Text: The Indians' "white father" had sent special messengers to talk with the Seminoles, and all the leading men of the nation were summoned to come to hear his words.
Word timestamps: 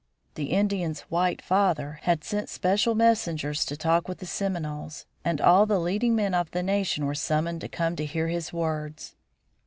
The 0.33 0.45
Indians' 0.45 1.01
"white 1.09 1.43
father" 1.43 1.99
had 2.01 2.23
sent 2.23 2.49
special 2.49 2.95
messengers 2.95 3.63
to 3.65 3.77
talk 3.77 4.07
with 4.07 4.17
the 4.17 4.25
Seminoles, 4.25 5.05
and 5.23 5.39
all 5.39 5.67
the 5.67 5.79
leading 5.79 6.15
men 6.15 6.33
of 6.33 6.49
the 6.49 6.63
nation 6.63 7.05
were 7.05 7.13
summoned 7.13 7.61
to 7.61 7.67
come 7.69 7.95
to 7.97 8.05
hear 8.07 8.27
his 8.27 8.51
words. 8.51 9.15